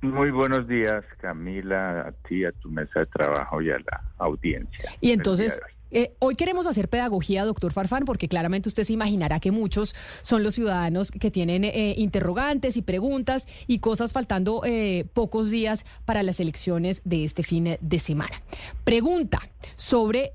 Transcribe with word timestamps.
Muy 0.00 0.30
buenos 0.30 0.68
días, 0.68 1.04
Camila, 1.20 2.02
a 2.02 2.12
ti, 2.12 2.44
a 2.44 2.52
tu 2.52 2.70
mesa 2.70 3.00
de 3.00 3.06
trabajo 3.06 3.60
y 3.60 3.70
a 3.70 3.78
la 3.78 4.04
audiencia. 4.18 4.92
Y 5.00 5.10
entonces, 5.10 5.60
eh, 5.90 6.14
hoy 6.18 6.36
queremos 6.36 6.66
hacer 6.66 6.88
pedagogía, 6.88 7.44
doctor 7.44 7.72
Farfán, 7.72 8.04
porque 8.04 8.28
claramente 8.28 8.68
usted 8.68 8.84
se 8.84 8.92
imaginará 8.92 9.40
que 9.40 9.50
muchos 9.50 9.94
son 10.22 10.42
los 10.42 10.54
ciudadanos 10.54 11.10
que 11.10 11.30
tienen 11.30 11.64
eh, 11.64 11.94
interrogantes 11.96 12.76
y 12.76 12.82
preguntas 12.82 13.46
y 13.66 13.78
cosas 13.78 14.12
faltando 14.12 14.62
eh, 14.64 15.06
pocos 15.12 15.50
días 15.50 15.84
para 16.04 16.22
las 16.22 16.40
elecciones 16.40 17.02
de 17.04 17.24
este 17.24 17.42
fin 17.42 17.76
de 17.80 17.98
semana. 17.98 18.42
Pregunta 18.84 19.40
sobre 19.76 20.32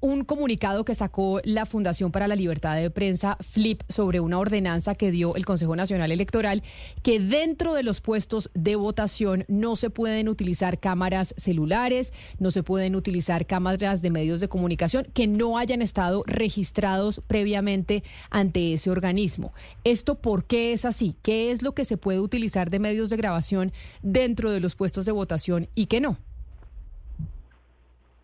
un 0.00 0.24
comunicado 0.24 0.84
que 0.84 0.94
sacó 0.94 1.40
la 1.44 1.66
Fundación 1.66 2.12
para 2.12 2.28
la 2.28 2.36
Libertad 2.36 2.76
de 2.76 2.90
Prensa, 2.90 3.36
FLIP, 3.40 3.82
sobre 3.88 4.20
una 4.20 4.38
ordenanza 4.38 4.94
que 4.94 5.10
dio 5.10 5.34
el 5.34 5.44
Consejo 5.44 5.74
Nacional 5.74 6.12
Electoral, 6.12 6.62
que 7.02 7.18
dentro 7.18 7.74
de 7.74 7.82
los 7.82 8.00
puestos 8.00 8.50
de 8.54 8.76
votación 8.76 9.44
no 9.48 9.76
se 9.76 9.90
pueden 9.90 10.28
utilizar 10.28 10.78
cámaras 10.78 11.34
celulares, 11.36 12.12
no 12.38 12.50
se 12.50 12.62
pueden 12.62 12.94
utilizar 12.94 13.46
cámaras 13.46 14.02
de 14.02 14.10
medios 14.10 14.40
de 14.40 14.48
comunicación 14.48 15.08
que 15.14 15.26
no 15.26 15.58
hayan 15.58 15.82
estado 15.82 16.22
registrados 16.26 17.20
previamente 17.26 18.04
ante 18.30 18.74
ese 18.74 18.90
organismo. 18.90 19.52
¿Esto 19.84 20.16
por 20.16 20.44
qué 20.44 20.72
es 20.72 20.84
así? 20.84 21.16
¿Qué 21.22 21.50
es 21.50 21.62
lo 21.62 21.74
que 21.74 21.84
se 21.84 21.96
puede 21.96 22.20
utilizar 22.20 22.70
de 22.70 22.78
medios 22.78 23.10
de 23.10 23.16
grabación 23.16 23.72
dentro 24.02 24.52
de 24.52 24.60
los 24.60 24.76
puestos 24.76 25.06
de 25.06 25.12
votación 25.12 25.68
y 25.74 25.86
qué 25.86 26.00
no? 26.00 26.18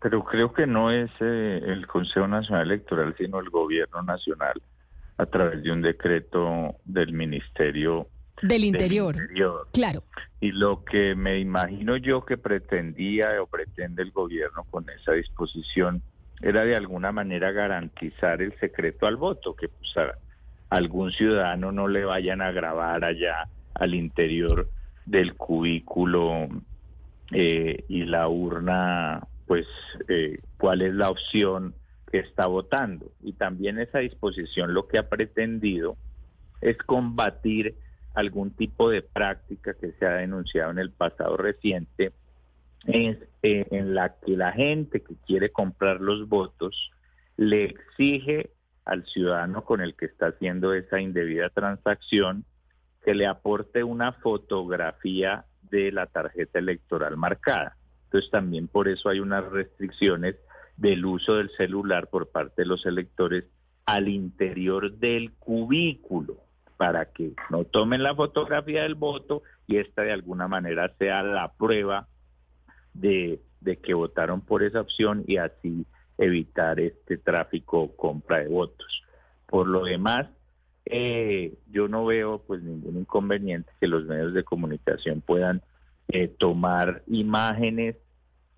Pero 0.05 0.23
creo 0.23 0.53
que 0.53 0.67
no 0.67 0.91
es 0.91 1.11
eh, 1.21 1.63
el 1.65 1.87
Consejo 1.87 2.29
Nacional 2.29 2.67
Electoral, 2.67 3.15
sino 3.17 3.41
el 3.41 3.49
Gobierno 3.49 4.03
Nacional 4.03 4.61
a 5.17 5.25
través 5.25 5.63
de 5.63 5.73
un 5.73 5.81
decreto 5.81 6.77
del 6.85 7.15
Ministerio 7.15 8.09
del 8.43 8.65
Interior. 8.65 9.17
Claro. 9.73 10.05
Y 10.41 10.53
lo 10.53 10.85
que 10.85 11.15
me 11.15 11.39
imagino 11.39 11.97
yo 11.97 12.23
que 12.23 12.37
pretendía 12.37 13.31
o 13.41 13.47
pretende 13.47 14.03
el 14.03 14.11
gobierno 14.11 14.65
con 14.71 14.85
esa 14.91 15.13
disposición 15.13 16.03
era 16.43 16.67
de 16.67 16.77
alguna 16.77 17.11
manera 17.11 17.51
garantizar 17.53 18.43
el 18.43 18.55
secreto 18.59 19.07
al 19.07 19.17
voto, 19.17 19.57
que 19.57 19.71
pues, 19.71 19.97
a 19.97 20.19
algún 20.69 21.13
ciudadano 21.13 21.73
no 21.73 21.89
le 21.89 22.05
vayan 22.05 22.43
a 22.43 22.53
grabar 22.53 23.07
allá 23.07 23.49
al 23.73 23.95
interior 23.95 24.69
del 25.07 25.35
cubículo 25.35 26.47
eh, 27.33 27.87
y 27.89 28.05
la 28.05 28.29
urna 28.29 29.27
pues 29.47 29.67
eh, 30.09 30.37
cuál 30.59 30.83
es 30.83 30.95
la 30.95 31.11
opción 31.11 31.75
que 32.11 32.19
está 32.19 32.47
votando. 32.47 33.13
Y 33.23 33.35
también 33.35 33.79
esa 33.79 33.99
disposición 33.99 34.75
lo 34.75 34.87
que 34.87 34.99
ha 34.99 35.09
pretendido 35.09 35.97
es 36.61 36.77
combatir 36.79 37.75
algún 38.15 38.53
tipo 38.53 38.89
de 38.91 39.03
práctica 39.03 39.75
que 39.75 39.93
se 39.93 40.07
ha 40.07 40.15
denunciado 40.15 40.71
en 40.71 40.79
el 40.79 40.91
pasado 40.91 41.37
reciente, 41.37 42.13
es, 42.87 43.19
eh, 43.43 43.67
en 43.71 43.95
la 43.95 44.17
que 44.21 44.37
la 44.37 44.53
gente 44.53 45.03
que 45.03 45.17
quiere 45.27 45.51
comprar 45.51 46.01
los 46.01 46.29
votos 46.29 46.91
le 47.37 47.65
exige 47.65 48.51
al 48.85 49.05
ciudadano 49.07 49.65
con 49.65 49.81
el 49.81 49.95
que 49.95 50.07
está 50.07 50.29
haciendo 50.29 50.75
esa 50.75 51.01
indebida 51.01 51.49
transacción 51.49 52.45
que 53.05 53.15
le 53.15 53.27
aporte 53.27 53.83
una 53.83 54.13
fotografía 54.13 55.45
de 55.63 55.91
la 55.93 56.07
tarjeta 56.07 56.59
electoral 56.59 57.17
marcada. 57.17 57.77
Entonces 58.15 58.31
también 58.31 58.69
por 58.69 58.87
eso 58.87 59.09
hay 59.09 59.19
unas 59.19 59.45
restricciones 59.51 60.37
del 60.77 61.05
uso 61.05 61.35
del 61.35 61.51
celular 61.57 62.07
por 62.07 62.29
parte 62.29 62.63
de 62.63 62.69
los 62.69 62.87
electores 62.87 63.47
al 63.87 64.07
interior 64.07 64.93
del 64.99 65.33
cubículo 65.33 66.37
para 66.77 67.07
que 67.07 67.33
no 67.51 67.65
tomen 67.65 68.05
la 68.05 68.15
fotografía 68.15 68.85
del 68.85 68.95
voto 68.95 69.43
y 69.67 69.79
esta 69.79 70.03
de 70.03 70.13
alguna 70.13 70.47
manera 70.47 70.95
sea 70.97 71.25
la 71.25 71.55
prueba 71.55 72.07
de, 72.93 73.41
que 73.83 73.95
votaron 73.95 74.43
por 74.43 74.63
esa 74.63 74.81
opción 74.81 75.25
y 75.27 75.39
así 75.39 75.85
evitar 76.17 76.79
este 76.79 77.19
tráfico 77.19 77.97
compra 77.97 78.39
de 78.39 78.47
votos. 78.47 79.03
Por 79.47 79.67
lo 79.67 79.87
demás, 79.87 80.29
eh, 80.85 81.55
yo 81.69 81.89
no 81.89 82.07
veo 82.07 82.45
pues 82.47 82.63
ningún 82.63 82.97
inconveniente 82.97 83.73
que 83.81 83.89
los 83.89 84.05
medios 84.05 84.35
de 84.35 84.45
comunicación 84.45 85.21
puedan 85.21 85.63
eh, 86.07 86.29
tomar 86.29 87.03
imágenes 87.09 87.97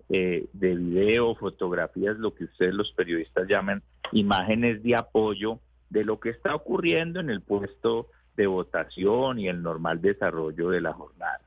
eh, 0.09 0.45
de 0.53 0.75
video, 0.75 1.35
fotografías, 1.35 2.17
lo 2.17 2.33
que 2.33 2.45
ustedes 2.45 2.73
los 2.73 2.91
periodistas 2.93 3.47
llaman 3.47 3.83
imágenes 4.11 4.81
de 4.83 4.95
apoyo 4.95 5.59
de 5.89 6.05
lo 6.05 6.19
que 6.19 6.29
está 6.29 6.55
ocurriendo 6.55 7.19
en 7.19 7.29
el 7.29 7.41
puesto 7.41 8.07
de 8.35 8.47
votación 8.47 9.39
y 9.39 9.47
el 9.47 9.61
normal 9.61 10.01
desarrollo 10.01 10.69
de 10.69 10.81
la 10.81 10.93
jornada. 10.93 11.41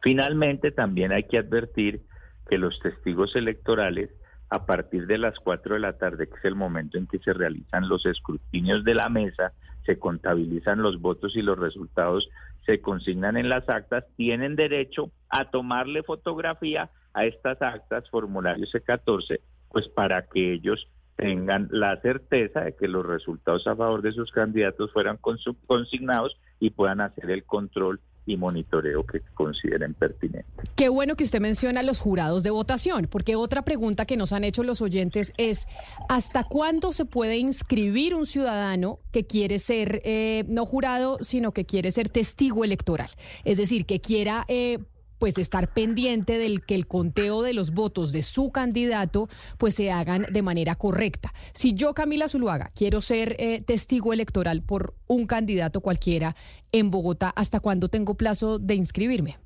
Finalmente, 0.00 0.70
también 0.70 1.12
hay 1.12 1.24
que 1.24 1.38
advertir 1.38 2.00
que 2.48 2.58
los 2.58 2.78
testigos 2.80 3.34
electorales, 3.34 4.10
a 4.48 4.64
partir 4.64 5.06
de 5.06 5.18
las 5.18 5.38
4 5.40 5.74
de 5.74 5.80
la 5.80 5.98
tarde, 5.98 6.28
que 6.28 6.36
es 6.36 6.44
el 6.44 6.54
momento 6.54 6.96
en 6.96 7.06
que 7.06 7.18
se 7.18 7.32
realizan 7.32 7.88
los 7.88 8.06
escrutinios 8.06 8.84
de 8.84 8.94
la 8.94 9.08
mesa, 9.08 9.52
se 9.84 9.98
contabilizan 9.98 10.80
los 10.80 11.00
votos 11.00 11.36
y 11.36 11.42
los 11.42 11.58
resultados 11.58 12.28
se 12.64 12.80
consignan 12.80 13.36
en 13.36 13.48
las 13.48 13.68
actas, 13.68 14.04
tienen 14.16 14.56
derecho 14.56 15.10
a 15.28 15.50
tomarle 15.50 16.02
fotografía 16.02 16.90
a 17.16 17.24
estas 17.24 17.60
actas, 17.62 18.08
formulario 18.10 18.66
C14, 18.66 19.40
pues 19.70 19.88
para 19.88 20.26
que 20.26 20.52
ellos 20.52 20.86
tengan 21.16 21.66
la 21.72 21.98
certeza 22.02 22.60
de 22.60 22.76
que 22.76 22.88
los 22.88 23.06
resultados 23.06 23.66
a 23.66 23.74
favor 23.74 24.02
de 24.02 24.12
sus 24.12 24.30
candidatos 24.30 24.92
fueran 24.92 25.18
consignados 25.66 26.38
y 26.60 26.70
puedan 26.70 27.00
hacer 27.00 27.30
el 27.30 27.42
control 27.44 28.00
y 28.26 28.36
monitoreo 28.36 29.06
que 29.06 29.22
consideren 29.34 29.94
pertinente. 29.94 30.46
Qué 30.74 30.90
bueno 30.90 31.14
que 31.14 31.24
usted 31.24 31.40
menciona 31.40 31.82
los 31.82 32.00
jurados 32.00 32.42
de 32.42 32.50
votación, 32.50 33.08
porque 33.10 33.34
otra 33.36 33.62
pregunta 33.62 34.04
que 34.04 34.18
nos 34.18 34.32
han 34.32 34.44
hecho 34.44 34.62
los 34.62 34.82
oyentes 34.82 35.32
es, 35.38 35.66
¿hasta 36.08 36.44
cuándo 36.44 36.92
se 36.92 37.06
puede 37.06 37.38
inscribir 37.38 38.14
un 38.14 38.26
ciudadano 38.26 38.98
que 39.10 39.26
quiere 39.26 39.58
ser 39.58 40.02
eh, 40.04 40.44
no 40.48 40.66
jurado, 40.66 41.18
sino 41.22 41.52
que 41.52 41.64
quiere 41.64 41.92
ser 41.92 42.10
testigo 42.10 42.62
electoral? 42.64 43.08
Es 43.44 43.56
decir, 43.56 43.86
que 43.86 44.00
quiera... 44.00 44.44
Eh, 44.48 44.80
pues 45.18 45.38
estar 45.38 45.72
pendiente 45.72 46.38
del 46.38 46.64
que 46.64 46.74
el 46.74 46.86
conteo 46.86 47.42
de 47.42 47.54
los 47.54 47.72
votos 47.72 48.12
de 48.12 48.22
su 48.22 48.50
candidato 48.50 49.28
pues 49.58 49.74
se 49.74 49.90
hagan 49.90 50.26
de 50.30 50.42
manera 50.42 50.74
correcta. 50.74 51.32
Si 51.52 51.74
yo, 51.74 51.94
Camila 51.94 52.28
Zuluaga, 52.28 52.70
quiero 52.74 53.00
ser 53.00 53.36
eh, 53.38 53.62
testigo 53.62 54.12
electoral 54.12 54.62
por 54.62 54.94
un 55.06 55.26
candidato 55.26 55.80
cualquiera 55.80 56.36
en 56.72 56.90
Bogotá, 56.90 57.32
¿hasta 57.36 57.60
cuándo 57.60 57.88
tengo 57.88 58.16
plazo 58.16 58.58
de 58.58 58.74
inscribirme? 58.74 59.38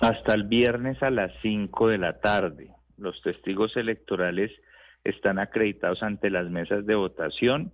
Hasta 0.00 0.34
el 0.34 0.44
viernes 0.44 1.02
a 1.02 1.10
las 1.10 1.32
5 1.42 1.88
de 1.88 1.98
la 1.98 2.20
tarde. 2.20 2.70
Los 2.98 3.22
testigos 3.22 3.76
electorales 3.76 4.50
están 5.04 5.38
acreditados 5.38 6.02
ante 6.02 6.30
las 6.30 6.50
mesas 6.50 6.86
de 6.86 6.94
votación 6.94 7.72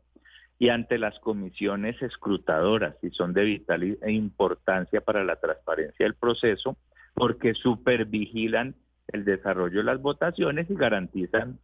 y 0.60 0.68
ante 0.68 0.98
las 0.98 1.18
comisiones 1.20 2.00
escrutadoras 2.02 2.94
y 3.02 3.08
son 3.10 3.32
de 3.32 3.44
vital 3.44 3.98
importancia 4.06 5.00
para 5.00 5.24
la 5.24 5.36
transparencia 5.36 6.04
del 6.04 6.14
proceso 6.14 6.76
porque 7.14 7.54
supervigilan 7.54 8.74
el 9.08 9.24
desarrollo 9.24 9.78
de 9.78 9.84
las 9.84 10.02
votaciones 10.02 10.68
y 10.70 10.74
garantizan 10.74 11.58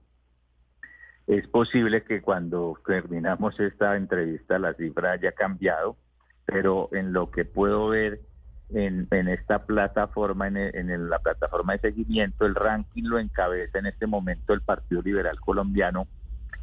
Es 1.27 1.49
posible 1.49 2.03
que 2.03 2.21
cuando 2.21 2.79
terminamos 2.85 3.59
esta 3.59 3.97
entrevista 3.97 4.59
la 4.59 4.75
cifra 4.75 5.13
haya 5.13 5.33
cambiado, 5.33 5.97
pero 6.45 6.91
en 6.93 7.15
lo 7.15 7.31
que 7.31 7.47
puedo 7.47 7.89
ver 7.89 8.21
en, 8.69 9.09
esta 9.29 9.65
plataforma, 9.65 10.49
en, 10.49 10.59
en 10.59 11.09
la 11.09 11.21
plataforma 11.21 11.73
de 11.73 11.79
seguimiento, 11.79 12.45
el 12.45 12.55
ranking 12.55 13.05
lo 13.05 13.19
encabeza 13.19 13.79
en 13.79 13.87
este 13.87 14.07
momento 14.07 14.53
el 14.53 14.61
Partido 14.61 15.01
Liberal 15.01 15.41
Colombiano 15.41 16.07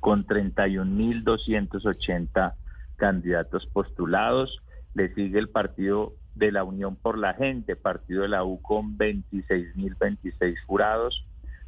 con 0.01 0.27
31.280 0.27 2.53
candidatos 2.95 3.65
postulados. 3.67 4.61
Le 4.93 5.13
sigue 5.13 5.39
el 5.39 5.49
partido 5.49 6.15
de 6.35 6.51
la 6.51 6.63
Unión 6.63 6.95
por 6.95 7.17
la 7.17 7.33
Gente, 7.33 7.75
partido 7.75 8.21
de 8.23 8.29
la 8.29 8.43
U 8.43 8.61
con 8.61 8.97
26.026 8.97 10.55
jurados. 10.65 11.25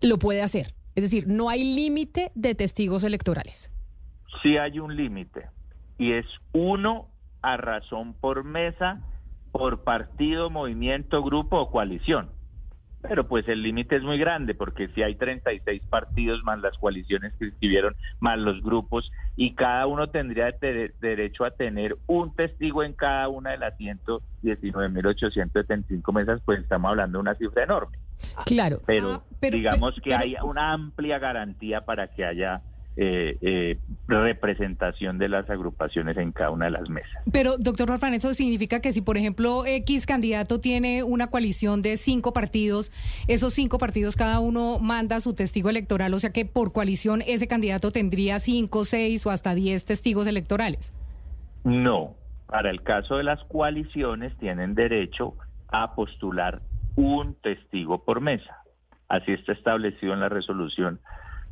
lo 0.00 0.18
puede 0.18 0.42
hacer. 0.42 0.74
Es 0.94 1.02
decir, 1.02 1.26
no 1.28 1.50
hay 1.50 1.62
límite 1.62 2.32
de 2.34 2.54
testigos 2.54 3.04
electorales. 3.04 3.70
Sí 4.42 4.56
hay 4.56 4.78
un 4.78 4.96
límite 4.96 5.46
y 5.98 6.12
es 6.12 6.26
uno 6.52 7.08
a 7.42 7.56
razón 7.56 8.14
por 8.14 8.44
mesa, 8.44 9.02
por 9.52 9.84
partido, 9.84 10.50
movimiento, 10.50 11.22
grupo 11.22 11.58
o 11.58 11.70
coalición. 11.70 12.30
Pero 13.08 13.28
pues 13.28 13.46
el 13.48 13.62
límite 13.62 13.96
es 13.96 14.02
muy 14.02 14.18
grande 14.18 14.54
porque 14.54 14.88
si 14.88 15.02
hay 15.02 15.14
36 15.14 15.82
partidos 15.88 16.42
más 16.44 16.60
las 16.60 16.76
coaliciones 16.78 17.32
que 17.38 17.46
escribieron, 17.46 17.96
más 18.20 18.38
los 18.38 18.62
grupos, 18.62 19.10
y 19.36 19.54
cada 19.54 19.86
uno 19.86 20.08
tendría 20.08 20.52
derecho 20.52 21.44
a 21.44 21.50
tener 21.50 21.96
un 22.06 22.34
testigo 22.34 22.82
en 22.82 22.92
cada 22.92 23.28
una 23.28 23.52
de 23.52 23.58
las 23.58 23.78
119.875 23.78 26.12
mesas, 26.12 26.42
pues 26.44 26.58
estamos 26.60 26.90
hablando 26.90 27.18
de 27.18 27.22
una 27.22 27.34
cifra 27.34 27.64
enorme. 27.64 27.98
Claro. 28.44 28.82
Pero, 28.86 29.12
ah, 29.12 29.22
digamos 29.40 30.00
que 30.00 30.14
hay 30.14 30.36
una 30.42 30.72
amplia 30.72 31.18
garantía 31.18 31.84
para 31.84 32.08
que 32.08 32.24
haya 32.24 32.62
eh, 32.96 33.36
eh, 33.42 33.78
representación 34.08 35.18
de 35.18 35.28
las 35.28 35.50
agrupaciones 35.50 36.16
en 36.16 36.32
cada 36.32 36.50
una 36.50 36.64
de 36.64 36.70
las 36.70 36.88
mesas. 36.88 37.22
Pero, 37.30 37.58
doctor 37.58 37.90
Orfan, 37.90 38.14
eso 38.14 38.32
significa 38.32 38.80
que 38.80 38.92
si, 38.92 39.02
por 39.02 39.18
ejemplo, 39.18 39.66
X 39.66 40.06
candidato 40.06 40.60
tiene 40.60 41.02
una 41.02 41.26
coalición 41.26 41.82
de 41.82 41.98
cinco 41.98 42.32
partidos, 42.32 42.92
esos 43.28 43.52
cinco 43.52 43.78
partidos 43.78 44.16
cada 44.16 44.40
uno 44.40 44.78
manda 44.78 45.20
su 45.20 45.34
testigo 45.34 45.68
electoral, 45.68 46.14
o 46.14 46.18
sea 46.18 46.30
que 46.30 46.46
por 46.46 46.72
coalición 46.72 47.22
ese 47.26 47.46
candidato 47.46 47.92
tendría 47.92 48.38
cinco, 48.38 48.84
seis 48.84 49.26
o 49.26 49.30
hasta 49.30 49.54
diez 49.54 49.84
testigos 49.84 50.26
electorales. 50.26 50.94
No, 51.64 52.14
para 52.46 52.70
el 52.70 52.82
caso 52.82 53.16
de 53.16 53.24
las 53.24 53.42
coaliciones 53.44 54.36
tienen 54.38 54.74
derecho 54.74 55.34
a 55.68 55.94
postular 55.94 56.62
un 56.94 57.34
testigo 57.34 58.04
por 58.04 58.20
mesa. 58.20 58.62
Así 59.08 59.32
está 59.32 59.52
establecido 59.52 60.14
en 60.14 60.20
la 60.20 60.28
resolución 60.28 61.00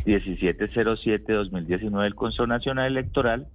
1707-2019 0.04 2.02
del 2.02 2.14
Consejo 2.14 2.46
Nacional 2.46 2.87
Electoral 2.87 3.49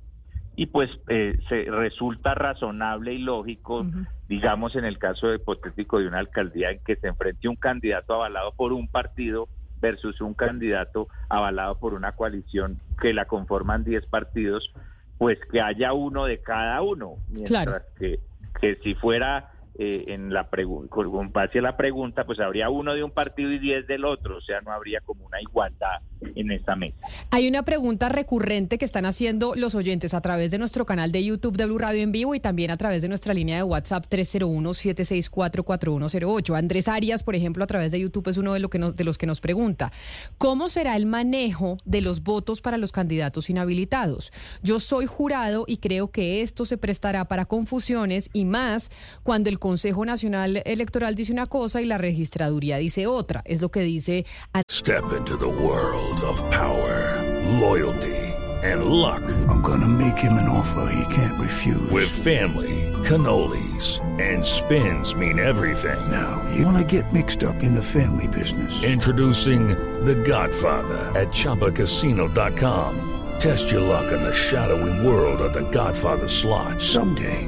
y 0.55 0.65
pues 0.65 0.89
eh, 1.07 1.39
se 1.47 1.63
resulta 1.65 2.35
razonable 2.35 3.13
y 3.13 3.19
lógico, 3.19 3.85
digamos 4.27 4.75
en 4.75 4.83
el 4.83 4.97
caso 4.97 5.33
hipotético 5.33 5.99
de 5.99 6.07
una 6.07 6.19
alcaldía 6.19 6.71
en 6.71 6.79
que 6.83 6.97
se 6.97 7.07
enfrente 7.07 7.47
un 7.47 7.55
candidato 7.55 8.15
avalado 8.15 8.53
por 8.53 8.73
un 8.73 8.89
partido 8.89 9.47
versus 9.79 10.19
un 10.19 10.33
candidato 10.33 11.07
avalado 11.29 11.79
por 11.79 11.93
una 11.93 12.11
coalición 12.11 12.81
que 13.01 13.13
la 13.13 13.25
conforman 13.25 13.85
10 13.85 14.07
partidos, 14.07 14.73
pues 15.17 15.39
que 15.51 15.61
haya 15.61 15.93
uno 15.93 16.25
de 16.25 16.41
cada 16.41 16.81
uno, 16.81 17.15
mientras 17.29 17.83
que, 17.97 18.19
que 18.59 18.75
si 18.83 18.95
fuera 18.95 19.51
eh, 19.81 20.03
en 20.07 20.33
la 20.33 20.49
con 20.89 21.31
base 21.31 21.59
a 21.59 21.61
la 21.61 21.77
pregunta, 21.77 22.25
pues 22.25 22.41
habría 22.41 22.69
uno 22.69 22.93
de 22.93 23.01
un 23.01 23.11
partido 23.11 23.49
y 23.49 23.59
diez 23.59 23.87
del 23.87 24.03
otro, 24.03 24.35
o 24.35 24.41
sea, 24.41 24.59
no 24.59 24.73
habría 24.73 24.99
como 24.99 25.25
una 25.25 25.41
igualdad 25.41 26.01
en 26.35 26.51
esta 26.51 26.75
mesa. 26.75 26.97
Hay 27.31 27.47
una 27.47 27.63
pregunta 27.63 28.09
recurrente 28.09 28.77
que 28.77 28.83
están 28.83 29.05
haciendo 29.05 29.55
los 29.55 29.75
oyentes 29.75 30.13
a 30.13 30.19
través 30.19 30.51
de 30.51 30.57
nuestro 30.57 30.85
canal 30.85 31.13
de 31.13 31.23
YouTube 31.23 31.55
de 31.55 31.65
Blue 31.65 31.77
Radio 31.77 32.01
en 32.01 32.11
vivo 32.11 32.35
y 32.35 32.41
también 32.41 32.71
a 32.71 32.77
través 32.77 33.01
de 33.01 33.07
nuestra 33.07 33.33
línea 33.33 33.55
de 33.55 33.63
WhatsApp 33.63 34.05
301-764-4108. 34.09 36.57
Andrés 36.57 36.89
Arias, 36.89 37.23
por 37.23 37.35
ejemplo, 37.35 37.63
a 37.63 37.67
través 37.67 37.93
de 37.93 38.01
YouTube 38.01 38.27
es 38.27 38.37
uno 38.37 38.53
de, 38.53 38.93
de 38.93 39.03
los 39.05 39.17
que 39.17 39.27
nos 39.27 39.39
pregunta, 39.39 39.93
¿cómo 40.37 40.67
será 40.67 40.97
el 40.97 41.05
manejo 41.05 41.77
de 41.85 42.01
los 42.01 42.21
votos 42.21 42.59
para 42.59 42.77
los 42.77 42.91
candidatos 42.91 43.49
inhabilitados? 43.49 44.33
Yo 44.61 44.81
soy 44.81 45.05
jurado 45.05 45.63
y 45.67 45.77
creo 45.77 46.11
que 46.11 46.41
esto 46.41 46.65
se 46.65 46.77
prestará 46.77 47.29
para 47.29 47.45
confusiones 47.45 48.29
y 48.33 48.43
más 48.43 48.91
cuando 49.23 49.49
el 49.49 49.57
Consejo 49.69 50.03
Nacional 50.03 50.63
Electoral 50.65 51.13
dice 51.13 51.31
una 51.31 51.45
cosa 51.45 51.79
y 51.79 51.85
la 51.85 51.99
registraduría 51.99 52.77
dice 52.77 53.05
otra. 53.05 53.43
Es 53.45 53.61
lo 53.61 53.69
que 53.69 53.81
dice. 53.81 54.25
Step 54.67 55.03
into 55.15 55.37
the 55.37 55.45
world 55.45 56.19
of 56.23 56.43
power, 56.49 57.23
loyalty. 57.59 58.17
and 58.61 58.85
luck. 58.85 59.21
I'm 59.47 59.61
gonna 59.61 59.87
make 59.87 60.17
him 60.17 60.33
an 60.33 60.49
offer 60.49 60.91
he 60.91 61.15
can't 61.15 61.39
refuse. 61.39 61.89
With 61.91 62.09
family, 62.09 62.91
cannolis 63.05 64.01
and 64.19 64.43
spins 64.43 65.15
mean 65.15 65.39
everything. 65.39 66.01
Now, 66.11 66.45
you 66.53 66.65
wanna 66.65 66.83
get 66.83 67.13
mixed 67.13 67.43
up 67.43 67.63
in 67.63 67.73
the 67.73 67.81
family 67.81 68.27
business. 68.27 68.83
Introducing 68.83 69.69
The 70.03 70.15
Godfather 70.15 70.97
at 71.17 71.29
ChumbaCasino.com. 71.29 73.05
Test 73.39 73.71
your 73.71 73.81
luck 73.81 74.11
in 74.11 74.21
the 74.21 74.33
shadowy 74.33 75.07
world 75.07 75.39
of 75.39 75.53
The 75.53 75.63
Godfather 75.71 76.27
slot. 76.27 76.81
Someday, 76.81 77.47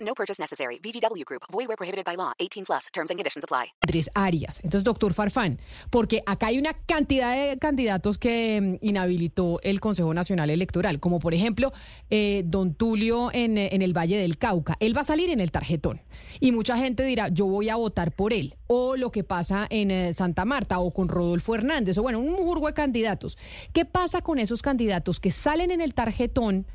No 0.00 0.14
purchase 0.14 0.40
necessary. 0.40 0.78
VGW 0.82 1.24
Group. 1.24 1.42
Void 1.50 1.68
where 1.68 1.76
prohibited 1.76 2.04
by 2.04 2.16
law. 2.16 2.32
18 2.38 2.64
plus. 2.64 2.88
Terms 2.92 3.10
and 3.10 3.18
conditions 3.18 3.44
apply. 3.44 3.72
Andrés 3.86 4.10
Arias. 4.14 4.60
Entonces, 4.62 4.84
doctor 4.84 5.14
Farfán, 5.14 5.58
porque 5.90 6.22
acá 6.26 6.48
hay 6.48 6.58
una 6.58 6.74
cantidad 6.74 7.34
de 7.34 7.58
candidatos 7.58 8.18
que 8.18 8.60
mm, 8.60 8.86
inhabilitó 8.86 9.60
el 9.62 9.80
Consejo 9.80 10.12
Nacional 10.14 10.50
Electoral, 10.50 11.00
como 11.00 11.18
por 11.18 11.34
ejemplo 11.34 11.72
eh, 12.10 12.42
don 12.46 12.74
Tulio 12.74 13.30
en, 13.32 13.58
eh, 13.58 13.70
en 13.72 13.82
el 13.82 13.96
Valle 13.96 14.18
del 14.18 14.38
Cauca. 14.38 14.76
Él 14.80 14.96
va 14.96 15.02
a 15.02 15.04
salir 15.04 15.30
en 15.30 15.40
el 15.40 15.50
tarjetón 15.50 16.00
y 16.40 16.52
mucha 16.52 16.76
gente 16.78 17.04
dirá, 17.04 17.28
yo 17.28 17.46
voy 17.46 17.68
a 17.68 17.76
votar 17.76 18.12
por 18.12 18.32
él. 18.32 18.56
O 18.66 18.96
lo 18.96 19.10
que 19.10 19.24
pasa 19.24 19.66
en 19.70 19.90
eh, 19.90 20.12
Santa 20.12 20.44
Marta 20.44 20.78
o 20.78 20.92
con 20.92 21.08
Rodolfo 21.08 21.54
Hernández, 21.54 21.98
o 21.98 22.02
bueno, 22.02 22.20
un 22.20 22.32
mujurgo 22.32 22.66
de 22.66 22.74
candidatos. 22.74 23.36
¿Qué 23.72 23.84
pasa 23.84 24.22
con 24.22 24.38
esos 24.38 24.62
candidatos 24.62 25.20
que 25.20 25.30
salen 25.30 25.70
en 25.70 25.80
el 25.80 25.94
tarjetón 25.94 26.66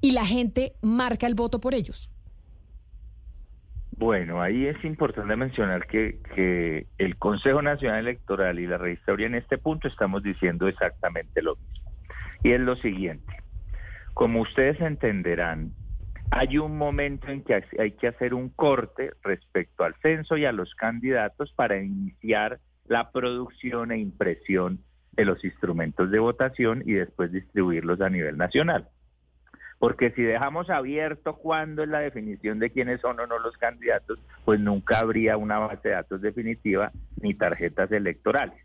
y 0.00 0.12
la 0.12 0.24
gente 0.24 0.74
marca 0.80 1.26
el 1.26 1.34
voto 1.34 1.60
por 1.60 1.74
ellos? 1.74 2.10
Bueno, 4.00 4.40
ahí 4.40 4.64
es 4.64 4.82
importante 4.82 5.36
mencionar 5.36 5.86
que, 5.86 6.86
el 6.96 7.16
Consejo 7.18 7.60
Nacional 7.60 7.98
Electoral 7.98 8.58
y 8.58 8.66
la 8.66 8.78
registraduría 8.78 9.26
en 9.26 9.34
este 9.34 9.58
punto 9.58 9.88
estamos 9.88 10.22
diciendo 10.22 10.68
exactamente 10.68 11.42
lo 11.42 11.56
mismo. 11.56 11.92
Y 12.42 12.52
es 12.52 12.60
lo 12.62 12.76
siguiente, 12.76 13.36
como 14.14 14.40
ustedes 14.40 14.80
entenderán, 14.80 15.72
hay 16.30 16.56
un 16.56 16.78
momento 16.78 17.28
en 17.28 17.42
que 17.42 17.62
hay 17.78 17.90
que 17.90 18.08
hacer 18.08 18.32
un 18.32 18.48
corte 18.48 19.12
respecto 19.22 19.84
al 19.84 19.94
censo 19.96 20.38
y 20.38 20.46
a 20.46 20.52
los 20.52 20.74
candidatos 20.76 21.52
para 21.52 21.76
iniciar 21.76 22.58
la 22.86 23.12
producción 23.12 23.92
e 23.92 23.98
impresión 23.98 24.82
de 25.12 25.26
los 25.26 25.44
instrumentos 25.44 26.10
de 26.10 26.20
votación 26.20 26.82
y 26.86 26.94
después 26.94 27.32
distribuirlos 27.32 28.00
a 28.00 28.08
nivel 28.08 28.38
nacional. 28.38 28.88
Porque 29.80 30.10
si 30.10 30.22
dejamos 30.22 30.68
abierto 30.68 31.36
cuándo 31.36 31.82
es 31.82 31.88
la 31.88 32.00
definición 32.00 32.58
de 32.58 32.70
quiénes 32.70 33.00
son 33.00 33.18
o 33.18 33.26
no 33.26 33.38
los 33.38 33.56
candidatos, 33.56 34.20
pues 34.44 34.60
nunca 34.60 35.00
habría 35.00 35.38
una 35.38 35.58
base 35.58 35.88
de 35.88 35.94
datos 35.94 36.20
definitiva 36.20 36.92
ni 37.22 37.32
tarjetas 37.32 37.90
electorales. 37.90 38.62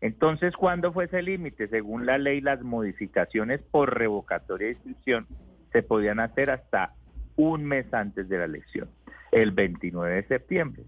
Entonces, 0.00 0.56
¿cuándo 0.56 0.94
fue 0.94 1.04
ese 1.04 1.20
límite? 1.20 1.68
Según 1.68 2.06
la 2.06 2.16
ley, 2.16 2.40
las 2.40 2.62
modificaciones 2.62 3.60
por 3.70 3.98
revocatoria 3.98 4.68
de 4.68 4.72
inscripción 4.72 5.26
se 5.72 5.82
podían 5.82 6.20
hacer 6.20 6.50
hasta 6.50 6.94
un 7.36 7.66
mes 7.66 7.92
antes 7.92 8.26
de 8.26 8.38
la 8.38 8.44
elección, 8.46 8.88
el 9.32 9.50
29 9.50 10.14
de 10.14 10.26
septiembre, 10.26 10.84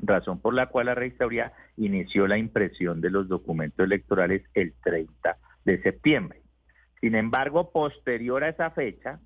razón 0.00 0.38
por 0.38 0.52
la 0.52 0.66
cual 0.66 0.84
la 0.84 0.94
registraduría 0.94 1.54
inició 1.78 2.26
la 2.26 2.36
impresión 2.36 3.00
de 3.00 3.08
los 3.08 3.26
documentos 3.26 3.86
electorales 3.86 4.42
el 4.52 4.74
30 4.84 5.38
de 5.64 5.80
septiembre. 5.80 6.42
Sin 7.00 7.14
embargo, 7.14 7.70
posterior 7.70 8.44
a 8.44 8.48
esa 8.48 8.70
fecha, 8.70 9.20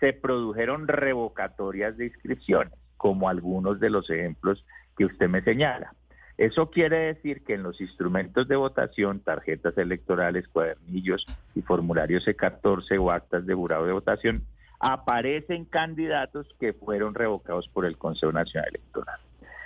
se 0.00 0.12
produjeron 0.12 0.88
revocatorias 0.88 1.96
de 1.96 2.06
inscripciones, 2.06 2.72
como 2.96 3.28
algunos 3.28 3.80
de 3.80 3.90
los 3.90 4.08
ejemplos 4.10 4.64
que 4.96 5.04
usted 5.04 5.28
me 5.28 5.42
señala. 5.42 5.94
Eso 6.36 6.70
quiere 6.70 6.98
decir 6.98 7.42
que 7.42 7.54
en 7.54 7.64
los 7.64 7.80
instrumentos 7.80 8.46
de 8.46 8.54
votación, 8.54 9.20
tarjetas 9.20 9.76
electorales, 9.76 10.46
cuadernillos 10.46 11.26
y 11.56 11.62
formularios 11.62 12.26
C14 12.26 12.96
o 13.00 13.10
actas 13.10 13.44
de 13.44 13.54
jurado 13.54 13.86
de 13.86 13.92
votación, 13.92 14.44
aparecen 14.78 15.64
candidatos 15.64 16.46
que 16.60 16.72
fueron 16.72 17.14
revocados 17.14 17.68
por 17.68 17.84
el 17.84 17.98
Consejo 17.98 18.30
Nacional 18.30 18.68
Electoral. 18.68 19.18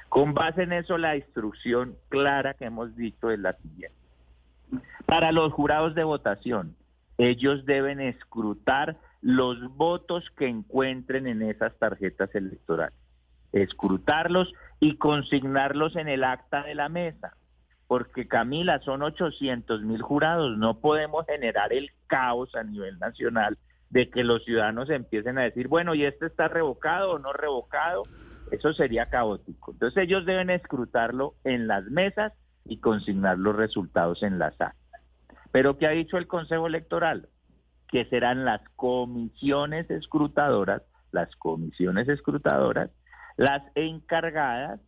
Con 0.08 0.32
base 0.32 0.62
en 0.62 0.72
eso, 0.72 0.96
la 0.96 1.16
instrucción 1.16 1.96
clara 2.08 2.54
que 2.54 2.64
hemos 2.64 2.96
dicho 2.96 3.30
es 3.30 3.38
la 3.38 3.52
siguiente. 3.54 3.96
Para 5.04 5.30
los 5.32 5.52
jurados 5.52 5.94
de 5.94 6.04
votación, 6.04 6.74
ellos 7.19 7.64
deben 7.66 8.00
escrutar 8.00 8.97
los 9.21 9.61
votos 9.76 10.25
que 10.37 10.49
encuentren 10.49 11.26
en 11.26 11.42
esas 11.42 11.78
tarjetas 11.78 12.35
electorales, 12.35 12.99
escrutarlos 13.52 14.52
y 14.81 14.97
consignarlos 14.97 15.97
en 15.97 16.09
el 16.09 16.25
acta 16.25 16.64
de 16.64 16.75
la 16.75 16.88
mesa. 16.88 17.37
Porque 17.87 18.26
Camila, 18.26 18.81
son 18.81 19.02
800 19.02 19.83
mil 19.83 20.02
jurados, 20.02 20.57
no 20.57 20.81
podemos 20.81 21.26
generar 21.26 21.73
el 21.73 21.90
caos 22.07 22.54
a 22.54 22.64
nivel 22.64 22.99
nacional 22.99 23.59
de 23.90 24.09
que 24.09 24.25
los 24.25 24.45
ciudadanos 24.45 24.88
empiecen 24.88 25.38
a 25.38 25.42
decir, 25.42 25.69
bueno, 25.69 25.95
¿y 25.95 26.04
este 26.04 26.26
está 26.26 26.49
revocado 26.49 27.12
o 27.12 27.19
no 27.19 27.33
revocado? 27.35 28.02
Eso 28.50 28.73
sería 28.73 29.07
caótico. 29.07 29.73
Entonces 29.73 30.02
ellos 30.02 30.25
deben 30.25 30.50
escrutarlo 30.50 31.35
en 31.45 31.69
las 31.69 31.85
mesas 31.85 32.33
y 32.64 32.78
consignar 32.78 33.38
los 33.38 33.54
resultados 33.54 34.23
en 34.23 34.38
las 34.38 34.59
actas. 34.61 34.81
Pero 35.52 35.78
¿qué 35.78 35.87
ha 35.87 35.90
dicho 35.90 36.16
el 36.16 36.26
Consejo 36.26 36.66
Electoral? 36.66 37.28
Que 37.88 38.04
serán 38.06 38.44
las 38.44 38.62
comisiones 38.76 39.90
escrutadoras, 39.90 40.82
las 41.12 41.35
comisiones 41.37 42.09
escrutadoras, 42.09 42.90
las 43.37 43.62
encargadas 43.75 44.80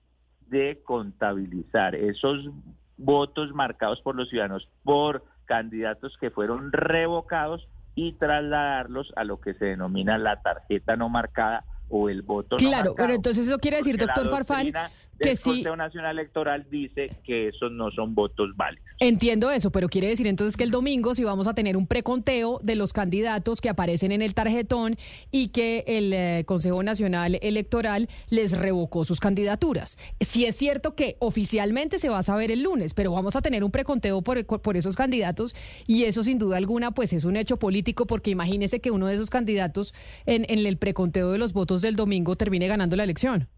de 0.49 0.81
contabilizar 0.85 1.95
esos 1.95 2.49
votos 2.97 3.53
marcados 3.53 4.01
por 4.03 4.15
los 4.15 4.29
ciudadanos 4.29 4.69
por 4.83 5.25
candidatos 5.47 6.17
que 6.21 6.31
fueron 6.31 6.73
revocados 6.73 7.69
y 7.95 8.13
trasladarlos 8.15 9.13
a 9.17 9.25
lo 9.25 9.41
que 9.41 9.55
se 9.55 9.67
denomina 9.67 10.17
la 10.19 10.41
tarjeta 10.43 10.97
no 10.97 11.09
marcada 11.09 11.65
o 11.89 12.09
el 12.09 12.23
voto 12.23 12.57
Claro, 12.57 12.71
no 12.71 12.77
marcado. 12.91 12.95
pero 12.97 13.13
entonces 13.15 13.47
eso 13.47 13.59
quiere 13.59 13.79
decir, 13.79 13.97
Porque 13.99 14.07
doctor 14.07 14.31
Farfán, 14.31 14.73
que 15.21 15.31
del 15.31 15.37
sí, 15.37 15.43
Consejo 15.45 15.77
Nacional 15.77 16.19
Electoral 16.19 16.67
dice 16.71 17.11
que 17.25 17.49
esos 17.49 17.73
no 17.73 17.91
son 17.91 18.15
votos 18.15 18.51
válidos. 18.57 18.85
entiendo 19.01 19.51
eso, 19.51 19.71
pero 19.71 19.89
quiere 19.89 20.09
decir 20.09 20.27
entonces 20.27 20.57
que 20.57 20.65
el 20.65 20.71
domingo 20.71 21.15
sí 21.15 21.25
vamos 21.25 21.47
a 21.47 21.55
tener 21.55 21.77
un 21.77 21.87
preconteo 21.87 22.61
de 22.63 22.75
los 22.75 22.93
candidatos 22.93 23.61
que 23.61 23.69
aparecen 23.69 24.13
en 24.13 24.23
el 24.23 24.35
tarjetón 24.35 24.97
y 25.31 25.49
que 25.49 25.85
el 25.87 26.13
eh, 26.13 26.45
Consejo 26.47 26.83
Nacional 26.83 27.39
Electoral 27.43 28.09
les 28.31 28.57
revocó 28.57 29.05
sus 29.05 29.21
candidaturas. 29.21 29.99
Sí 30.21 30.45
es 30.45 30.57
cierto 30.57 30.95
que 30.95 31.17
oficialmente 31.21 31.99
se 31.99 32.09
va 32.09 32.19
a 32.19 32.23
saber 32.23 32.51
el 32.51 32.63
lunes, 32.63 32.95
pero 32.95 33.13
vamos 33.13 33.37
a 33.37 33.43
tener 33.43 33.65
un 33.65 33.71
preconteo 33.71 34.23
por, 34.23 34.45
por 34.47 34.77
esos 34.77 34.97
candidatos 34.97 35.55
y 35.87 36.05
eso 36.05 36.23
sin 36.23 36.39
duda 36.39 36.57
alguna 36.57 36.91
pues 36.93 37.13
es 37.13 37.25
un 37.25 37.37
hecho 37.37 37.59
político 37.59 38.07
porque 38.07 38.31
imagínese 38.31 38.81
que 38.81 38.91
uno 38.91 39.07
de 39.07 39.15
esos 39.15 39.31
candidatos 39.31 39.95
en, 40.27 40.45
en 40.49 40.65
el 40.67 40.77
preconteo 40.77 41.33
de 41.33 41.39
los 41.39 41.53
votos 41.53 41.83
del 41.83 41.97
domingo 41.97 42.37
termine 42.37 42.67
ganando 42.67 42.97
la 42.97 43.05
elección. 43.05 43.49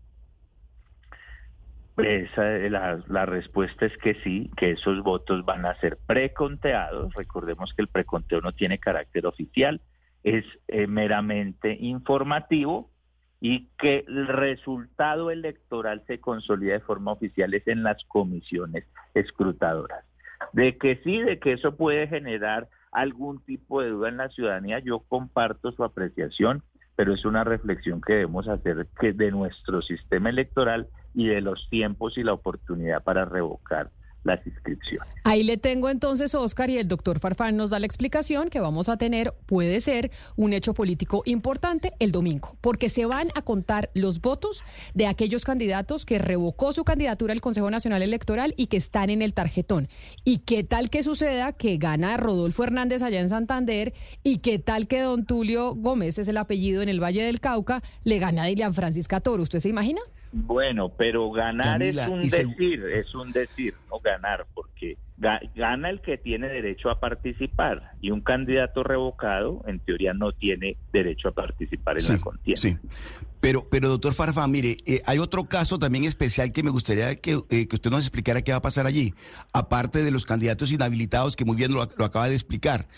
Esa, 1.97 2.43
la, 2.43 3.03
la 3.09 3.25
respuesta 3.27 3.87
es 3.87 3.97
que 3.99 4.15
sí, 4.23 4.51
que 4.57 4.73
esos 4.73 5.03
votos 5.03 5.45
van 5.45 5.65
a 5.65 5.79
ser 5.81 5.97
preconteados. 6.07 7.15
Recordemos 7.15 7.73
que 7.73 7.83
el 7.83 7.89
preconteo 7.89 8.41
no 8.43 8.53
tiene 8.53 8.79
carácter 8.79 9.27
oficial, 9.27 9.81
es 10.23 10.45
eh, 10.69 10.87
meramente 10.87 11.77
informativo 11.81 12.91
y 13.41 13.69
que 13.79 14.05
el 14.09 14.27
resultado 14.27 15.31
electoral 15.31 16.03
se 16.07 16.21
consolida 16.21 16.75
de 16.75 16.81
forma 16.81 17.13
oficial 17.13 17.55
es 17.55 17.67
en 17.69 17.83
las 17.83 18.05
comisiones 18.05 18.85
escrutadoras. 19.15 20.05
De 20.53 20.77
que 20.77 21.01
sí, 21.05 21.23
de 21.23 21.39
que 21.39 21.53
eso 21.53 21.77
puede 21.77 22.09
generar 22.09 22.69
algún 22.93 23.43
tipo 23.45 23.83
de 23.83 23.91
duda 23.91 24.09
en 24.09 24.17
la 24.17 24.29
ciudadanía, 24.31 24.79
yo 24.81 25.01
comparto 25.01 25.73
su 25.73 25.85
apreciación, 25.85 26.63
pero 26.95 27.13
es 27.13 27.25
una 27.25 27.45
reflexión 27.45 28.01
que 28.01 28.15
debemos 28.15 28.49
hacer 28.49 28.87
que 28.99 29.13
de 29.13 29.31
nuestro 29.31 29.83
sistema 29.83 30.31
electoral 30.31 30.89
y 31.17 31.27
de 31.27 31.41
los 31.41 31.69
tiempos 31.71 32.19
y 32.19 32.23
la 32.23 32.35
oportunidad 32.35 33.03
para 33.03 33.25
revocar 33.25 33.91
las 34.23 34.45
inscripciones. 34.47 35.09
Ahí 35.25 35.45
le 35.45 35.57
tengo 35.57 35.89
entonces, 35.89 36.35
Oscar, 36.35 36.69
y 36.69 36.79
el 36.79 36.89
doctor 36.89 37.21
Farfán 37.21 37.57
nos 37.57 37.71
da 37.71 37.79
la 37.79 37.87
explicación 37.87 38.51
que 38.51 38.61
vamos 38.61 38.89
a 38.89 38.97
tener, 38.97 39.33
puede 39.47 39.81
ser, 39.81 40.11
un 40.37 40.53
hecho 40.53 40.75
político 40.75 41.23
importante 41.25 41.93
el 42.01 42.13
domingo, 42.13 42.57
porque 42.61 42.89
se 42.89 43.07
van 43.07 43.29
a 43.35 43.43
contar 43.43 43.89
los 43.95 44.21
votos 44.21 44.65
de 44.95 45.07
aquellos 45.07 45.45
candidatos 45.45 46.05
que 46.05 46.19
revocó 46.19 46.73
su 46.73 46.85
candidatura 46.85 47.33
al 47.33 47.41
Consejo 47.41 47.71
Nacional 47.71 48.03
Electoral 48.03 48.53
y 48.57 48.67
que 48.67 48.77
están 48.77 49.11
en 49.11 49.23
el 49.23 49.33
tarjetón. 49.33 49.89
¿Y 50.25 50.39
qué 50.39 50.65
tal 50.65 50.91
que 50.91 51.03
suceda 51.03 51.53
que 51.53 51.77
gana 51.79 52.17
Rodolfo 52.17 52.65
Hernández 52.65 53.03
allá 53.03 53.21
en 53.21 53.31
Santander 53.31 53.95
y 54.23 54.39
qué 54.39 54.59
tal 54.59 54.89
que 54.89 55.01
don 55.01 55.25
Tulio 55.25 55.75
Gómez 55.75 56.19
es 56.19 56.29
el 56.29 56.37
apellido 56.37 56.83
en 56.83 56.89
el 56.89 57.03
Valle 57.03 57.23
del 57.23 57.41
Cauca, 57.41 57.83
le 58.03 58.19
gana 58.19 58.43
a 58.43 58.47
Dilian 58.47 58.75
Francisca 58.75 59.21
Toro? 59.21 59.45
¿Usted 59.45 59.61
se 59.61 59.69
imagina? 59.69 60.01
Bueno, 60.33 60.91
pero 60.91 61.31
ganar 61.31 61.79
Camila, 61.79 62.05
es 62.05 62.11
un 62.11 62.31
se- 62.31 62.45
decir, 62.47 62.85
es 62.85 63.15
un 63.15 63.33
decir, 63.33 63.75
no 63.91 64.01
ganar, 64.01 64.47
porque 64.55 64.99
ga- 65.19 65.41
gana 65.55 65.89
el 65.89 66.01
que 66.03 66.19
tiene 66.19 66.49
derecho 66.49 66.91
a 66.91 67.01
participar 67.01 67.93
y 68.01 68.11
un 68.11 68.21
candidato 68.21 68.83
revocado, 68.83 69.63
en 69.67 69.79
teoría, 69.81 70.13
no 70.13 70.33
tiene 70.33 70.77
derecho 70.93 71.29
a 71.29 71.33
participar 71.33 71.97
en 71.97 72.03
Sí, 72.03 72.13
la 72.13 72.19
contienda. 72.19 72.61
sí. 72.61 72.77
Pero, 73.41 73.69
pero 73.71 73.89
doctor 73.89 74.13
Farfán, 74.15 74.51
mire, 74.51 74.79
eh, 74.87 75.03
hay 75.07 75.19
otro 75.19 75.45
caso 75.45 75.79
también 75.79 76.05
especial 76.05 76.53
que 76.53 76.63
me 76.63 76.71
gustaría 76.71 77.15
que, 77.17 77.39
eh, 77.51 77.69
que, 77.69 77.77
usted 77.77 77.91
nos 77.91 78.01
explicara 78.01 78.43
qué 78.43 78.51
va 78.53 78.59
a 78.59 78.63
pasar 78.63 78.87
allí, 78.87 79.15
aparte 79.53 80.03
de 80.03 80.11
los 80.11 80.27
candidatos 80.27 80.73
inhabilitados 80.73 81.37
que 81.37 81.45
muy 81.45 81.57
bien 81.57 81.73
lo, 81.73 81.89
lo 81.97 82.05
acaba 82.05 82.29
de 82.29 82.35
explicar. 82.35 82.89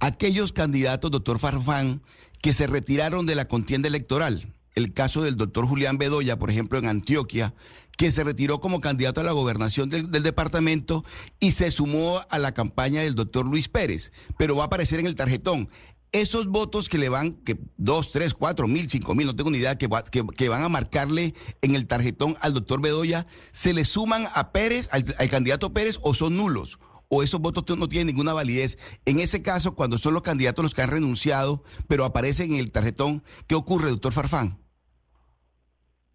Aquellos 0.00 0.52
candidatos, 0.52 1.10
doctor 1.10 1.38
Farfán, 1.38 2.02
que 2.42 2.52
se 2.52 2.66
retiraron 2.66 3.24
de 3.24 3.34
la 3.36 3.46
contienda 3.46 3.88
electoral. 3.88 4.52
El 4.74 4.92
caso 4.92 5.22
del 5.22 5.36
doctor 5.36 5.66
Julián 5.66 5.98
Bedoya, 5.98 6.38
por 6.38 6.50
ejemplo, 6.50 6.78
en 6.78 6.88
Antioquia, 6.88 7.54
que 7.96 8.10
se 8.10 8.24
retiró 8.24 8.60
como 8.60 8.80
candidato 8.80 9.20
a 9.20 9.24
la 9.24 9.32
gobernación 9.32 9.88
del, 9.88 10.10
departamento 10.10 11.04
y 11.40 11.52
se 11.52 11.70
sumó 11.70 12.22
a 12.28 12.38
la 12.38 12.52
campaña 12.52 13.02
del 13.02 13.14
doctor 13.14 13.46
Luis 13.46 13.68
Pérez, 13.68 14.12
pero 14.36 14.56
va 14.56 14.64
a 14.64 14.66
aparecer 14.66 15.00
en 15.00 15.06
el 15.06 15.14
tarjetón 15.14 15.68
esos 16.12 16.46
votos 16.46 16.88
que 16.88 16.98
le 16.98 17.08
van, 17.08 17.32
que 17.32 17.58
dos, 17.76 18.12
tres, 18.12 18.34
cuatro 18.34 18.68
mil, 18.68 18.88
cinco 18.88 19.14
mil, 19.16 19.26
no 19.26 19.34
tengo 19.34 19.50
ni 19.50 19.58
idea, 19.58 19.76
que, 19.76 19.88
que, 20.12 20.24
que, 20.24 20.48
van 20.48 20.62
a 20.62 20.68
marcarle 20.68 21.34
en 21.60 21.74
el 21.74 21.86
tarjetón 21.86 22.36
al 22.40 22.54
doctor 22.54 22.80
Bedoya, 22.80 23.26
¿se 23.50 23.72
le 23.72 23.84
suman 23.84 24.26
a 24.32 24.52
Pérez, 24.52 24.88
al, 24.92 25.04
al, 25.18 25.28
candidato 25.28 25.72
Pérez, 25.72 25.98
o 26.02 26.14
son 26.14 26.36
nulos? 26.36 26.78
¿O 27.08 27.22
esos 27.22 27.40
votos 27.40 27.76
no 27.76 27.88
tienen 27.88 28.06
ninguna 28.06 28.32
validez? 28.32 28.78
En 29.04 29.18
ese 29.18 29.42
caso, 29.42 29.74
cuando 29.74 29.98
son 29.98 30.14
los 30.14 30.22
candidatos 30.22 30.62
los 30.62 30.74
que 30.74 30.82
han 30.82 30.90
renunciado, 30.90 31.64
pero 31.88 32.04
aparecen 32.04 32.54
en 32.54 32.60
el 32.60 32.70
tarjetón, 32.70 33.24
¿qué 33.48 33.56
ocurre, 33.56 33.90
doctor 33.90 34.12
Farfán? 34.12 34.63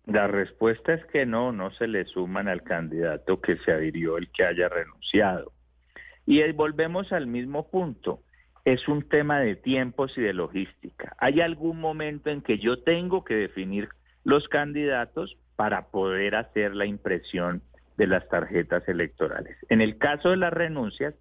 La 0.09 0.27
respuesta 0.27 0.93
es 0.93 1.05
que 1.05 1.25
no, 1.25 1.51
no 1.51 1.71
se 1.71 1.87
le 1.87 2.05
suman 2.05 2.47
al 2.47 2.63
candidato 2.63 3.39
que 3.41 3.57
se 3.57 3.71
adhirió 3.71 4.17
el 4.17 4.31
que 4.31 4.43
haya 4.43 4.67
renunciado. 4.67 5.51
Y 6.25 6.51
volvemos 6.51 7.11
al 7.11 7.27
mismo 7.27 7.69
punto 7.69 8.21
es 8.65 8.87
un 8.87 9.07
tema 9.07 9.39
de 9.39 9.55
tiempos 9.55 10.17
y 10.17 10.21
de 10.21 10.33
logística. 10.33 11.15
Hay 11.17 11.41
algún 11.41 11.79
momento 11.79 12.29
en 12.29 12.41
que 12.41 12.59
yo 12.59 12.83
tengo 12.83 13.23
que 13.23 13.35
definir 13.35 13.89
los 14.23 14.47
candidatos 14.47 15.37
para 15.55 15.87
poder 15.87 16.35
hacer 16.35 16.75
la 16.75 16.85
impresión 16.85 17.61
de 17.97 18.07
las 18.07 18.27
tarjetas 18.29 18.87
electorales. 18.87 19.57
En 19.69 19.81
el 19.81 19.97
caso 19.97 20.29
de 20.29 20.37
las 20.37 20.53
renuncias, 20.53 21.15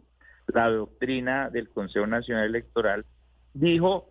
la 0.47 0.71
doctrina 0.71 1.51
del 1.51 1.69
Consejo 1.69 2.07
Nacional 2.07 2.47
Electoral 2.47 3.05
dijo 3.55 4.11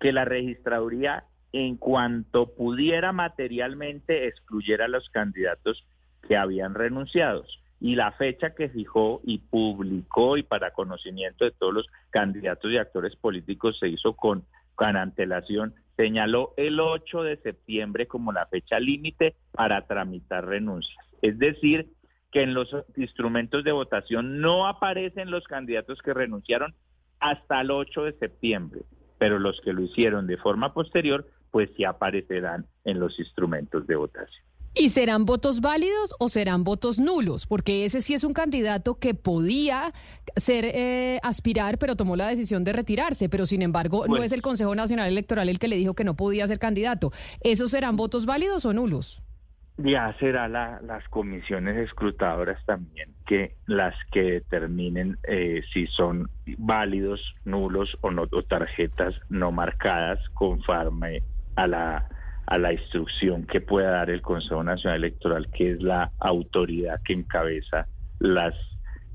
que 0.00 0.12
la 0.12 0.24
registraduría, 0.24 1.24
en 1.52 1.76
cuanto 1.76 2.54
pudiera 2.54 3.12
materialmente, 3.12 4.26
excluyera 4.26 4.86
a 4.86 4.88
los 4.88 5.08
candidatos 5.10 5.86
que 6.26 6.36
habían 6.36 6.74
renunciado 6.74 7.44
y 7.80 7.94
la 7.94 8.12
fecha 8.12 8.54
que 8.54 8.68
fijó 8.68 9.20
y 9.24 9.38
publicó 9.38 10.36
y 10.36 10.42
para 10.42 10.72
conocimiento 10.72 11.44
de 11.44 11.52
todos 11.52 11.72
los 11.72 11.86
candidatos 12.10 12.70
y 12.72 12.76
actores 12.76 13.14
políticos 13.16 13.78
se 13.78 13.88
hizo 13.88 14.14
con, 14.14 14.44
con 14.74 14.96
antelación, 14.96 15.74
señaló 15.96 16.54
el 16.56 16.80
8 16.80 17.22
de 17.22 17.36
septiembre 17.38 18.06
como 18.06 18.32
la 18.32 18.46
fecha 18.46 18.80
límite 18.80 19.36
para 19.52 19.86
tramitar 19.86 20.46
renuncias. 20.46 20.98
Es 21.22 21.38
decir, 21.38 21.88
que 22.32 22.42
en 22.42 22.54
los 22.54 22.74
instrumentos 22.96 23.64
de 23.64 23.72
votación 23.72 24.40
no 24.40 24.66
aparecen 24.66 25.30
los 25.30 25.44
candidatos 25.44 26.00
que 26.02 26.14
renunciaron 26.14 26.74
hasta 27.20 27.60
el 27.60 27.70
8 27.70 28.04
de 28.04 28.12
septiembre, 28.14 28.82
pero 29.18 29.38
los 29.38 29.60
que 29.60 29.72
lo 29.72 29.82
hicieron 29.82 30.26
de 30.26 30.36
forma 30.36 30.74
posterior, 30.74 31.26
pues 31.50 31.70
sí 31.76 31.84
aparecerán 31.84 32.66
en 32.84 33.00
los 33.00 33.18
instrumentos 33.18 33.86
de 33.86 33.96
votación. 33.96 34.48
¿Y 34.74 34.90
serán 34.90 35.24
votos 35.24 35.60
válidos 35.60 36.14
o 36.20 36.28
serán 36.28 36.62
votos 36.62 36.98
nulos? 36.98 37.46
Porque 37.46 37.84
ese 37.84 38.00
sí 38.00 38.14
es 38.14 38.22
un 38.22 38.32
candidato 38.32 38.98
que 38.98 39.14
podía 39.14 39.92
ser 40.36 40.64
eh, 40.66 41.18
aspirar, 41.22 41.78
pero 41.78 41.96
tomó 41.96 42.14
la 42.16 42.28
decisión 42.28 42.62
de 42.64 42.72
retirarse. 42.72 43.28
Pero 43.28 43.46
sin 43.46 43.62
embargo, 43.62 44.06
no 44.06 44.22
es 44.22 44.30
el 44.30 44.42
Consejo 44.42 44.74
Nacional 44.74 45.08
Electoral 45.08 45.48
el 45.48 45.58
que 45.58 45.68
le 45.68 45.76
dijo 45.76 45.94
que 45.94 46.04
no 46.04 46.14
podía 46.14 46.46
ser 46.46 46.58
candidato. 46.58 47.12
¿Esos 47.40 47.70
serán 47.70 47.96
votos 47.96 48.26
válidos 48.26 48.64
o 48.66 48.72
nulos? 48.72 49.20
Ya 49.78 50.14
será 50.18 50.48
la, 50.48 50.80
las 50.82 51.08
comisiones 51.08 51.76
escrutadoras 51.76 52.64
también 52.66 53.14
que 53.26 53.54
las 53.66 53.94
que 54.10 54.22
determinen 54.22 55.18
eh, 55.28 55.62
si 55.72 55.86
son 55.86 56.28
válidos, 56.56 57.34
nulos 57.44 57.96
o 58.00 58.10
no 58.10 58.26
o 58.30 58.42
tarjetas 58.42 59.14
no 59.28 59.52
marcadas 59.52 60.18
conforme 60.34 61.22
a 61.58 61.66
la 61.66 62.08
a 62.48 62.56
la 62.56 62.72
instrucción 62.72 63.44
que 63.44 63.60
pueda 63.60 63.90
dar 63.90 64.08
el 64.08 64.22
Consejo 64.22 64.64
Nacional 64.64 65.04
Electoral, 65.04 65.50
que 65.50 65.72
es 65.72 65.82
la 65.82 66.12
autoridad 66.18 66.98
que 67.04 67.12
encabeza 67.12 67.86
las, 68.20 68.54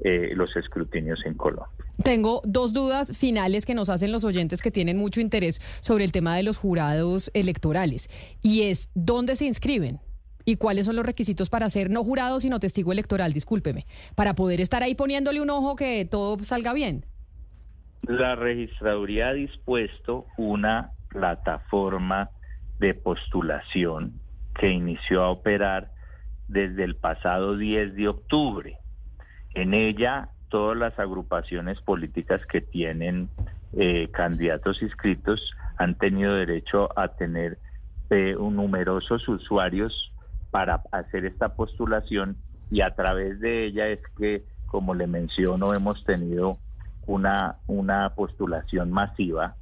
eh, 0.03 0.29
los 0.35 0.55
escrutinios 0.55 1.25
en 1.25 1.33
Colombia. 1.33 1.67
Tengo 2.03 2.41
dos 2.45 2.73
dudas 2.73 3.17
finales 3.17 3.65
que 3.65 3.73
nos 3.73 3.89
hacen 3.89 4.11
los 4.11 4.23
oyentes 4.23 4.61
que 4.61 4.69
tienen 4.69 4.97
mucho 4.97 5.19
interés 5.19 5.61
sobre 5.81 6.03
el 6.03 6.11
tema 6.11 6.35
de 6.35 6.43
los 6.43 6.57
jurados 6.57 7.31
electorales. 7.33 8.07
Y 8.43 8.63
es, 8.63 8.91
¿dónde 8.93 9.35
se 9.35 9.45
inscriben? 9.45 9.99
¿Y 10.45 10.57
cuáles 10.57 10.85
son 10.85 10.95
los 10.95 11.05
requisitos 11.05 11.49
para 11.49 11.69
ser 11.69 11.89
no 11.89 12.03
jurado, 12.03 12.39
sino 12.39 12.59
testigo 12.59 12.91
electoral? 12.91 13.33
Discúlpeme. 13.33 13.87
Para 14.13 14.35
poder 14.35 14.61
estar 14.61 14.83
ahí 14.83 14.93
poniéndole 14.93 15.41
un 15.41 15.49
ojo 15.49 15.75
que 15.75 16.05
todo 16.05 16.43
salga 16.43 16.71
bien. 16.73 17.03
La 18.03 18.35
registraduría 18.35 19.29
ha 19.29 19.33
dispuesto 19.33 20.27
una 20.37 20.91
plataforma 21.09 22.29
de 22.83 22.93
postulación 22.93 24.19
que 24.59 24.69
inició 24.69 25.23
a 25.23 25.29
operar 25.29 25.91
desde 26.49 26.83
el 26.83 26.97
pasado 26.97 27.55
10 27.55 27.95
de 27.95 28.09
octubre. 28.09 28.77
En 29.53 29.73
ella, 29.73 30.27
todas 30.49 30.77
las 30.77 30.99
agrupaciones 30.99 31.79
políticas 31.79 32.45
que 32.45 32.59
tienen 32.59 33.29
eh, 33.71 34.09
candidatos 34.11 34.81
inscritos 34.81 35.55
han 35.77 35.95
tenido 35.95 36.35
derecho 36.35 36.89
a 36.99 37.07
tener 37.07 37.57
eh, 38.09 38.35
un 38.35 38.57
numerosos 38.57 39.25
usuarios 39.29 40.11
para 40.51 40.83
hacer 40.91 41.25
esta 41.25 41.55
postulación 41.55 42.35
y 42.69 42.81
a 42.81 42.93
través 42.95 43.39
de 43.39 43.63
ella 43.63 43.87
es 43.87 44.01
que, 44.17 44.43
como 44.67 44.93
le 44.93 45.07
menciono, 45.07 45.73
hemos 45.73 46.03
tenido 46.03 46.57
una, 47.07 47.55
una 47.65 48.09
postulación 48.09 48.91
masiva 48.91 49.55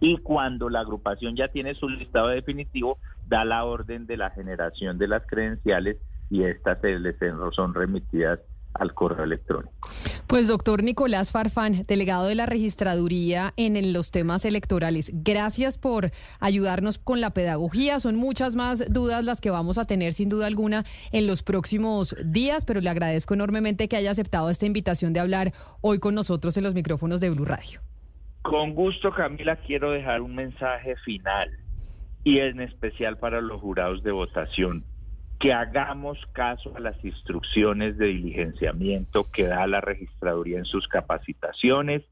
Y 0.00 0.16
cuando 0.16 0.68
la 0.68 0.80
agrupación 0.80 1.36
ya 1.36 1.46
tiene 1.46 1.76
su 1.76 1.88
listado 1.88 2.26
definitivo, 2.26 2.98
da 3.28 3.44
la 3.44 3.64
orden 3.64 4.06
de 4.06 4.16
la 4.16 4.30
generación 4.30 4.98
de 4.98 5.06
las 5.06 5.24
credenciales 5.28 5.98
y 6.34 6.42
estas 6.42 6.78
son 7.52 7.74
remitidas 7.74 8.40
al 8.74 8.92
correo 8.92 9.22
electrónico. 9.22 9.72
Pues 10.26 10.48
doctor 10.48 10.82
Nicolás 10.82 11.30
Farfán, 11.30 11.84
delegado 11.86 12.26
de 12.26 12.34
la 12.34 12.44
registraduría 12.44 13.54
en 13.56 13.92
los 13.92 14.10
temas 14.10 14.44
electorales, 14.44 15.12
gracias 15.14 15.78
por 15.78 16.10
ayudarnos 16.40 16.98
con 16.98 17.20
la 17.20 17.30
pedagogía. 17.30 18.00
Son 18.00 18.16
muchas 18.16 18.56
más 18.56 18.92
dudas 18.92 19.24
las 19.24 19.40
que 19.40 19.50
vamos 19.50 19.78
a 19.78 19.84
tener 19.84 20.12
sin 20.12 20.28
duda 20.28 20.48
alguna 20.48 20.84
en 21.12 21.28
los 21.28 21.44
próximos 21.44 22.16
días, 22.24 22.64
pero 22.64 22.80
le 22.80 22.90
agradezco 22.90 23.34
enormemente 23.34 23.86
que 23.86 23.94
haya 23.94 24.10
aceptado 24.10 24.50
esta 24.50 24.66
invitación 24.66 25.12
de 25.12 25.20
hablar 25.20 25.52
hoy 25.82 26.00
con 26.00 26.16
nosotros 26.16 26.56
en 26.56 26.64
los 26.64 26.74
micrófonos 26.74 27.20
de 27.20 27.30
Blue 27.30 27.44
Radio. 27.44 27.80
Con 28.42 28.74
gusto, 28.74 29.12
Camila, 29.12 29.54
quiero 29.54 29.92
dejar 29.92 30.20
un 30.20 30.34
mensaje 30.34 30.96
final 31.04 31.48
y 32.24 32.40
en 32.40 32.60
especial 32.60 33.18
para 33.18 33.40
los 33.40 33.60
jurados 33.60 34.02
de 34.02 34.10
votación 34.10 34.84
que 35.38 35.52
hagamos 35.52 36.18
caso 36.32 36.74
a 36.76 36.80
las 36.80 37.02
instrucciones 37.04 37.98
de 37.98 38.06
diligenciamiento 38.06 39.30
que 39.30 39.44
da 39.44 39.66
la 39.66 39.80
registraduría 39.80 40.58
en 40.58 40.64
sus 40.64 40.88
capacitaciones, 40.88 42.02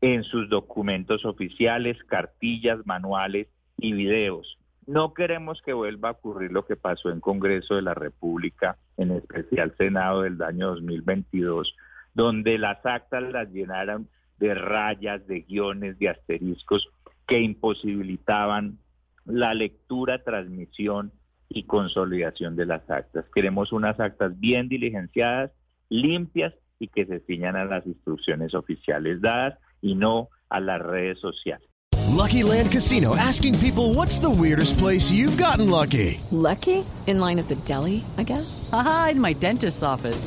en 0.00 0.24
sus 0.24 0.48
documentos 0.48 1.24
oficiales, 1.24 1.96
cartillas, 2.04 2.84
manuales 2.84 3.48
y 3.78 3.92
videos. 3.92 4.58
No 4.86 5.14
queremos 5.14 5.62
que 5.62 5.72
vuelva 5.72 6.08
a 6.08 6.12
ocurrir 6.12 6.50
lo 6.50 6.66
que 6.66 6.76
pasó 6.76 7.10
en 7.10 7.20
Congreso 7.20 7.76
de 7.76 7.82
la 7.82 7.94
República, 7.94 8.78
en 8.96 9.12
especial 9.12 9.74
Senado 9.78 10.22
del 10.22 10.42
año 10.42 10.68
2022, 10.68 11.76
donde 12.14 12.58
las 12.58 12.84
actas 12.84 13.22
las 13.22 13.48
llenaron 13.50 14.08
de 14.38 14.54
rayas, 14.54 15.24
de 15.28 15.42
guiones, 15.42 15.98
de 16.00 16.08
asteriscos 16.08 16.88
que 17.28 17.40
imposibilitaban 17.40 18.78
la 19.24 19.54
lectura, 19.54 20.24
transmisión 20.24 21.12
y 21.54 21.64
consolidación 21.64 22.56
de 22.56 22.66
las 22.66 22.88
actas. 22.88 23.24
Queremos 23.34 23.72
unas 23.72 23.98
actas 24.00 24.38
bien 24.38 24.68
diligenciadas, 24.68 25.50
limpias 25.88 26.54
y 26.78 26.88
que 26.88 27.06
se 27.06 27.20
ciñan 27.20 27.56
a 27.56 27.64
las 27.64 27.86
instrucciones 27.86 28.54
oficiales 28.54 29.20
dadas 29.20 29.58
y 29.80 29.94
no 29.94 30.28
a 30.48 30.60
las 30.60 30.80
redes 30.80 31.20
sociales. 31.20 31.68
Lucky 32.08 32.42
Land 32.42 32.70
Casino 32.70 33.16
asking 33.16 33.58
people 33.58 33.94
what's 33.94 34.18
the 34.18 34.30
weirdest 34.30 34.78
place 34.78 35.10
you've 35.10 35.36
gotten 35.36 35.68
lucky? 35.70 36.20
Lucky? 36.30 36.84
In 37.06 37.18
line 37.18 37.38
at 37.38 37.48
the 37.48 37.56
deli, 37.64 38.04
I 38.16 38.22
guess. 38.22 38.68
Aha, 38.72 39.08
in 39.12 39.20
my 39.20 39.32
dentist's 39.32 39.82
office. 39.82 40.26